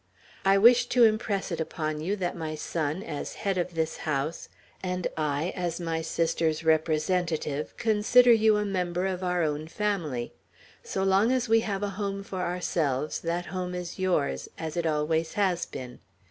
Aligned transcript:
I 0.43 0.57
wish 0.57 0.87
to 0.87 1.03
impress 1.03 1.51
it 1.51 1.59
upon 1.61 2.01
you 2.01 2.15
that 2.15 2.35
my 2.35 2.55
son, 2.55 3.03
as 3.03 3.35
head 3.35 3.59
of 3.59 3.75
this 3.75 3.97
house, 3.97 4.49
and 4.81 5.05
I, 5.15 5.53
as 5.55 5.79
my 5.79 6.01
sister's 6.01 6.63
representative, 6.63 7.77
consider 7.77 8.31
you 8.33 8.57
a 8.57 8.65
member 8.65 9.05
of 9.05 9.23
our 9.23 9.43
own 9.43 9.67
family. 9.67 10.33
So 10.83 11.03
long 11.03 11.31
as 11.31 11.47
we 11.47 11.59
have 11.59 11.83
a 11.83 11.89
home 12.01 12.23
for 12.23 12.41
ourselves, 12.41 13.19
that 13.19 13.45
home 13.53 13.75
is 13.75 13.99
yours, 13.99 14.49
as 14.57 14.75
it 14.75 14.87
always 14.87 15.33
has 15.33 15.67
been. 15.67 15.99